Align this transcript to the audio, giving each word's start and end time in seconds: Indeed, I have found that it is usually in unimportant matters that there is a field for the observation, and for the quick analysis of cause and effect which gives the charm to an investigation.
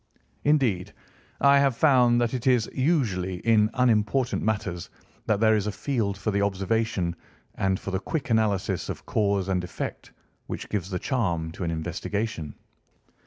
Indeed, 0.43 0.93
I 1.41 1.59
have 1.59 1.75
found 1.77 2.19
that 2.21 2.33
it 2.33 2.47
is 2.47 2.67
usually 2.73 3.35
in 3.41 3.69
unimportant 3.75 4.41
matters 4.41 4.89
that 5.27 5.39
there 5.39 5.55
is 5.55 5.67
a 5.67 5.71
field 5.71 6.17
for 6.17 6.31
the 6.31 6.41
observation, 6.41 7.15
and 7.53 7.79
for 7.79 7.91
the 7.91 7.99
quick 7.99 8.31
analysis 8.31 8.89
of 8.89 9.05
cause 9.05 9.47
and 9.47 9.63
effect 9.63 10.11
which 10.47 10.69
gives 10.69 10.89
the 10.89 10.97
charm 10.97 11.51
to 11.51 11.63
an 11.63 11.69
investigation. 11.69 12.55